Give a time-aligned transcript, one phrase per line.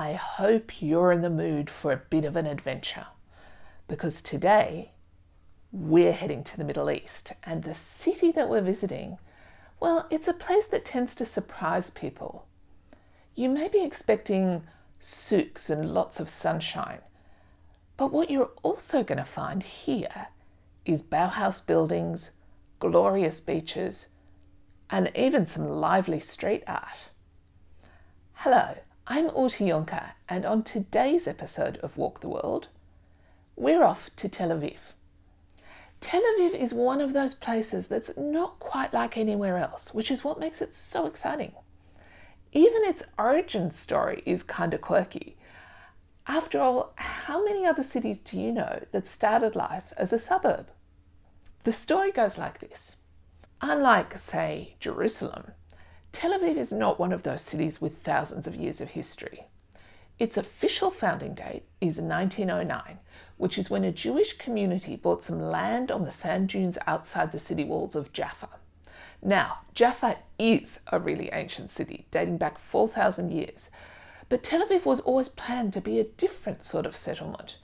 [0.00, 3.08] I hope you're in the mood for a bit of an adventure
[3.88, 4.92] because today
[5.72, 9.18] we're heading to the Middle East and the city that we're visiting,
[9.80, 12.46] well, it's a place that tends to surprise people.
[13.34, 14.62] You may be expecting
[15.00, 17.00] souks and lots of sunshine,
[17.96, 20.28] but what you're also going to find here
[20.84, 22.30] is Bauhaus buildings,
[22.78, 24.06] glorious beaches,
[24.90, 27.10] and even some lively street art.
[28.34, 28.76] Hello,
[29.10, 32.68] I'm Ute Junker, and on today's episode of Walk the World,
[33.56, 34.76] we're off to Tel Aviv.
[36.02, 40.24] Tel Aviv is one of those places that's not quite like anywhere else, which is
[40.24, 41.52] what makes it so exciting.
[42.52, 45.38] Even its origin story is kind of quirky.
[46.26, 50.66] After all, how many other cities do you know that started life as a suburb?
[51.64, 52.96] The story goes like this.
[53.62, 55.52] Unlike, say, Jerusalem,
[56.18, 59.44] Tel Aviv is not one of those cities with thousands of years of history.
[60.18, 62.98] Its official founding date is 1909,
[63.36, 67.38] which is when a Jewish community bought some land on the sand dunes outside the
[67.38, 68.48] city walls of Jaffa.
[69.22, 73.70] Now, Jaffa is a really ancient city, dating back 4,000 years,
[74.28, 77.58] but Tel Aviv was always planned to be a different sort of settlement,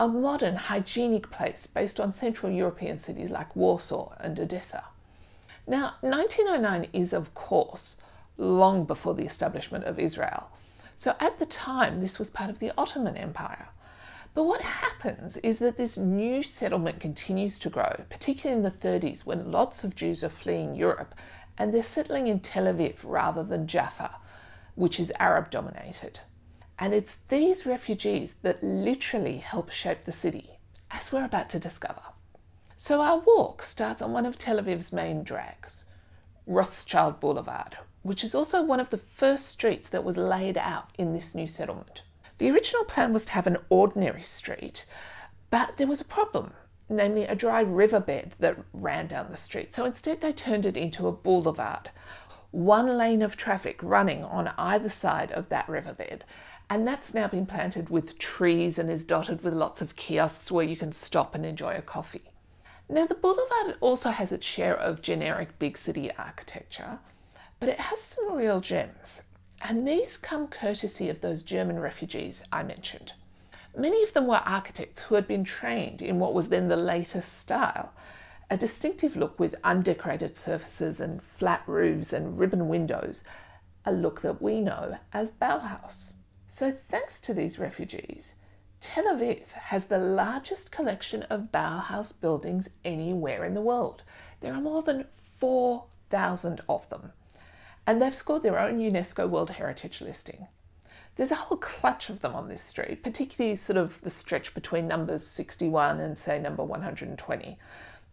[0.00, 4.82] a modern, hygienic place based on Central European cities like Warsaw and Odessa.
[5.66, 7.96] Now, 1909 is, of course,
[8.36, 10.50] long before the establishment of Israel.
[10.96, 13.68] So at the time, this was part of the Ottoman Empire.
[14.34, 19.24] But what happens is that this new settlement continues to grow, particularly in the 30s
[19.24, 21.14] when lots of Jews are fleeing Europe
[21.56, 24.16] and they're settling in Tel Aviv rather than Jaffa,
[24.74, 26.18] which is Arab dominated.
[26.78, 30.58] And it's these refugees that literally help shape the city,
[30.90, 32.02] as we're about to discover.
[32.76, 35.84] So our walk starts on one of Tel Aviv's main drags,
[36.44, 41.12] Rothschild Boulevard, which is also one of the first streets that was laid out in
[41.12, 42.02] this new settlement.
[42.38, 44.86] The original plan was to have an ordinary street,
[45.50, 46.52] but there was a problem,
[46.88, 49.72] namely a dry riverbed that ran down the street.
[49.72, 51.90] So instead, they turned it into a boulevard,
[52.50, 56.24] one lane of traffic running on either side of that riverbed.
[56.68, 60.66] And that's now been planted with trees and is dotted with lots of kiosks where
[60.66, 62.32] you can stop and enjoy a coffee.
[62.88, 66.98] Now, the boulevard also has its share of generic big city architecture,
[67.58, 69.22] but it has some real gems,
[69.62, 73.14] and these come courtesy of those German refugees I mentioned.
[73.76, 77.38] Many of them were architects who had been trained in what was then the latest
[77.38, 77.92] style,
[78.50, 83.24] a distinctive look with undecorated surfaces and flat roofs and ribbon windows,
[83.86, 86.12] a look that we know as Bauhaus.
[86.46, 88.34] So, thanks to these refugees,
[88.86, 94.02] Tel Aviv has the largest collection of Bauhaus buildings anywhere in the world.
[94.40, 95.06] There are more than
[95.38, 97.12] 4,000 of them,
[97.86, 100.48] and they've scored their own UNESCO World Heritage listing.
[101.16, 104.86] There's a whole clutch of them on this street, particularly sort of the stretch between
[104.86, 107.58] numbers 61 and, say, number 120.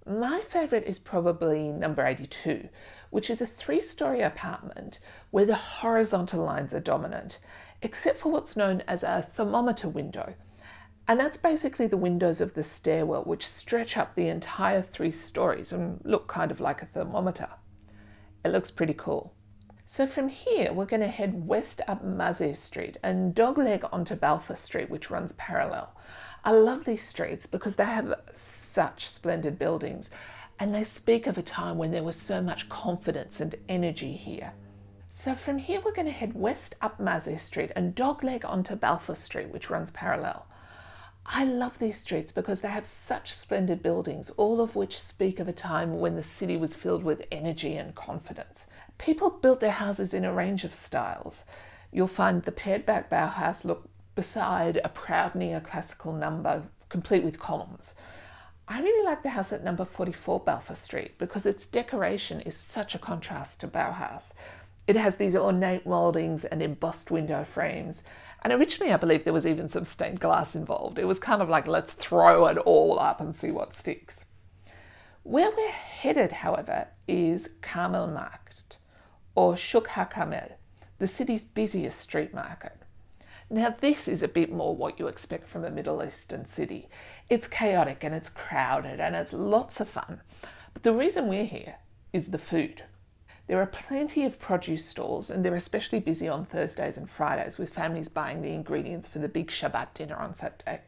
[0.07, 2.69] My favourite is probably number 82,
[3.09, 4.99] which is a three story apartment
[5.31, 7.39] where the horizontal lines are dominant,
[7.81, 10.33] except for what's known as a thermometer window
[11.11, 15.73] and that's basically the windows of the stairwell, which stretch up the entire three stories
[15.73, 17.49] and look kind of like a thermometer.
[18.45, 19.33] It looks pretty cool.
[19.83, 24.55] So from here, we're going to head west up Mazeh Street and dogleg onto Balfour
[24.55, 25.93] Street, which runs parallel.
[26.45, 30.11] I love these streets because they have such splendid buildings
[30.59, 34.53] and they speak of a time when there was so much confidence and energy here.
[35.09, 39.15] So from here, we're going to head west up Mazeh Street and dogleg onto Balfour
[39.15, 40.45] Street, which runs parallel.
[41.25, 45.47] I love these streets because they have such splendid buildings, all of which speak of
[45.47, 48.65] a time when the city was filled with energy and confidence.
[48.97, 51.43] People built their houses in a range of styles.
[51.91, 57.95] You'll find the pared back Bauhaus look beside a proud neoclassical number, complete with columns.
[58.67, 62.95] I really like the house at number 44 Balfour Street because its decoration is such
[62.95, 64.33] a contrast to Bauhaus.
[64.91, 68.03] It has these ornate mouldings and embossed window frames.
[68.43, 70.99] And originally, I believe there was even some stained glass involved.
[70.99, 74.25] It was kind of like, let's throw it all up and see what sticks.
[75.23, 78.79] Where we're headed, however, is Carmel Market,
[79.33, 80.55] or Shuk HaCarmel,
[80.97, 82.75] the city's busiest street market.
[83.49, 86.89] Now, this is a bit more what you expect from a Middle Eastern city.
[87.29, 90.19] It's chaotic and it's crowded and it's lots of fun.
[90.73, 91.75] But the reason we're here
[92.11, 92.83] is the food.
[93.51, 97.73] There are plenty of produce stalls, and they're especially busy on Thursdays and Fridays with
[97.73, 100.79] families buying the ingredients for the big Shabbat dinner on Saturday.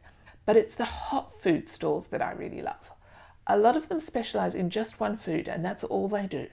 [0.46, 2.90] But it's the hot food stalls that I really love.
[3.46, 6.46] A lot of them specialize in just one food, and that's all they do.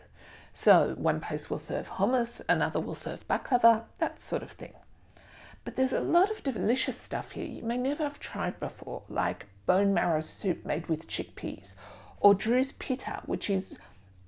[0.52, 4.74] So, one place will serve hummus, another will serve baklava, that sort of thing.
[5.64, 9.46] But there's a lot of delicious stuff here you may never have tried before, like
[9.66, 11.76] bone marrow soup made with chickpeas,
[12.20, 13.78] or Druze pita, which is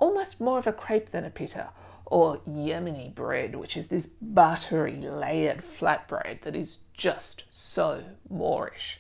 [0.04, 1.70] almost more of a crepe than a pita,
[2.06, 8.98] or Yemeni bread, which is this buttery layered flatbread that is just so moreish.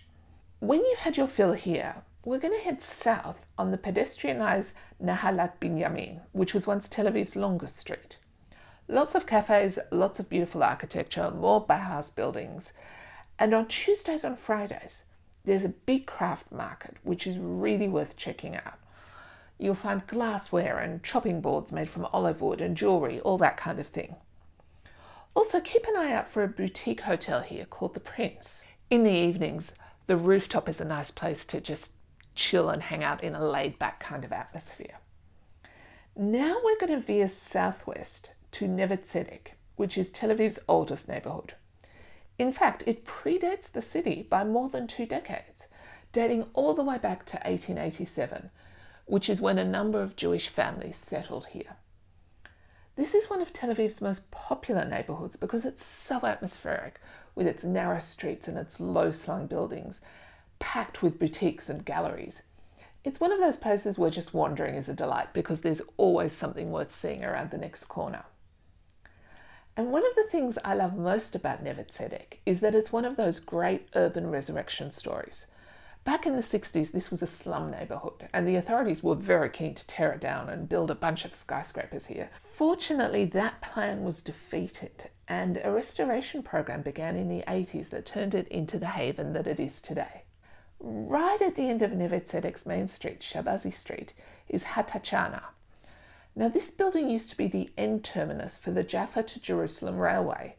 [0.60, 4.72] When you've had your fill here, we're going to head south on the pedestrianised
[5.04, 8.18] Nahalat Binyamin, which was once Tel Aviv's longest street.
[8.88, 12.72] Lots of cafes, lots of beautiful architecture, more Bauhaus buildings.
[13.38, 15.04] And on Tuesdays and Fridays,
[15.44, 18.80] there's a big craft market, which is really worth checking out.
[19.58, 23.80] You'll find glassware and chopping boards made from olive wood and jewellery, all that kind
[23.80, 24.16] of thing.
[25.36, 28.66] Also, keep an eye out for a boutique hotel here called The Prince.
[28.90, 29.74] In the evenings,
[30.08, 31.94] the rooftop is a nice place to just
[32.36, 35.00] chill and hang out in a laid back kind of atmosphere.
[36.16, 41.56] Now we're going to veer southwest to Neve Tzedek, which is Tel Aviv's oldest neighborhood.
[42.38, 45.68] In fact, it predates the city by more than two decades,
[46.12, 48.52] dating all the way back to 1887,
[49.06, 51.76] which is when a number of Jewish families settled here.
[52.96, 57.00] This is one of Tel Aviv's most popular neighborhoods because it's so atmospheric,
[57.36, 60.00] with its narrow streets and its low slung buildings,
[60.60, 62.44] packed with boutiques and galleries.
[63.04, 66.72] It's one of those places where just wandering is a delight because there's always something
[66.72, 68.24] worth seeing around the next corner.
[69.76, 73.06] And one of the things I love most about Neve Tzedek is that it's one
[73.06, 75.48] of those great urban resurrection stories.
[76.04, 79.74] Back in the 60s, this was a slum neighbourhood, and the authorities were very keen
[79.74, 82.30] to tear it down and build a bunch of skyscrapers here.
[82.44, 88.36] Fortunately, that plan was defeated, and a restoration program began in the 80s that turned
[88.36, 90.24] it into the haven that it is today.
[90.82, 94.14] Right at the end of Neve Tzedek's main street, Shabazi Street,
[94.50, 95.44] is Hatachana.
[96.36, 100.58] Now, this building used to be the end terminus for the Jaffa to Jerusalem Railway,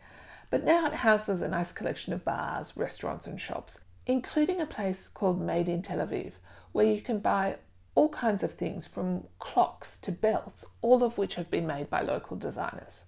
[0.49, 5.09] but now it houses a nice collection of bars, restaurants, and shops, including a place
[5.09, 6.33] called Made in Tel Aviv,
[6.73, 7.57] where you can buy
[7.95, 12.03] all kinds of things from clocks to belts, all of which have been made by
[12.03, 13.05] local designers.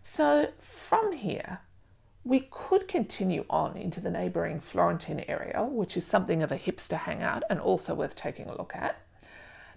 [0.00, 1.60] So from here,
[2.24, 6.98] we could continue on into the neighbouring Florentine area, which is something of a hipster
[6.98, 8.96] hangout and also worth taking a look at.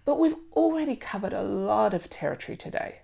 [0.06, 3.00] But we've already covered a lot of territory today.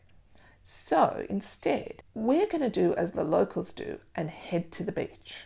[0.64, 5.46] So instead, we're going to do as the locals do and head to the beach.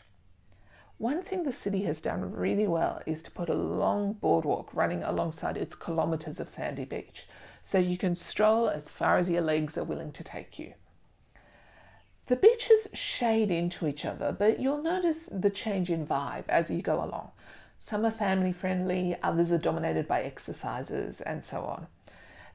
[0.97, 5.03] One thing the city has done really well is to put a long boardwalk running
[5.03, 7.27] alongside its kilometres of sandy beach,
[7.61, 10.73] so you can stroll as far as your legs are willing to take you.
[12.27, 16.81] The beaches shade into each other, but you'll notice the change in vibe as you
[16.81, 17.31] go along.
[17.77, 21.87] Some are family friendly, others are dominated by exercises, and so on.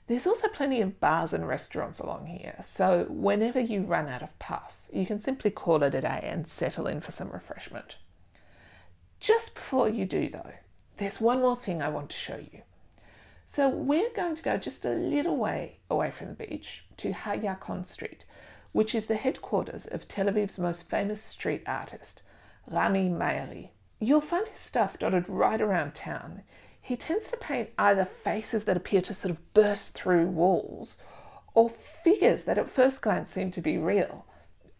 [0.06, 4.36] There's also plenty of bars and restaurants along here, so whenever you run out of
[4.38, 7.96] puff, you can simply call it a day and settle in for some refreshment.
[9.20, 10.54] Just before you do, though,
[10.96, 12.62] there's one more thing I want to show you.
[13.44, 17.84] So we're going to go just a little way away from the beach to HaYarkon
[17.84, 18.24] Street,
[18.72, 22.22] which is the headquarters of Tel Aviv's most famous street artist,
[22.66, 23.68] Rami Meiri.
[23.98, 26.42] You'll find his stuff dotted right around town.
[26.80, 30.96] He tends to paint either faces that appear to sort of burst through walls
[31.52, 34.24] or figures that at first glance seem to be real,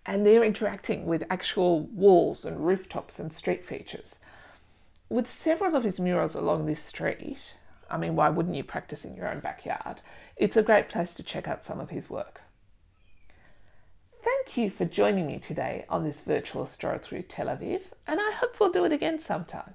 [0.07, 4.19] and they're interacting with actual walls and rooftops and street features.
[5.11, 7.57] With several of his murals along this street,
[7.91, 10.01] I mean, why wouldn't you practice in your own backyard?
[10.37, 12.43] It's a great place to check out some of his work.
[14.23, 18.31] Thank you for joining me today on this virtual stroll through Tel Aviv, and I
[18.37, 19.75] hope we'll do it again sometime.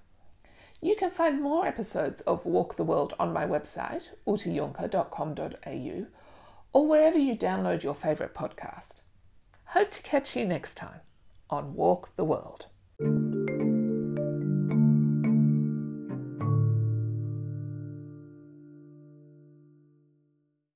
[0.81, 6.05] You can find more episodes of Walk the World on my website, utejunker.com.au,
[6.71, 9.01] or wherever you download your favourite podcast.
[9.65, 11.01] Hope to catch you next time
[11.49, 12.67] on Walk the World.